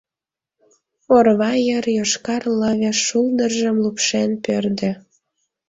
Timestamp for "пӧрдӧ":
4.43-4.91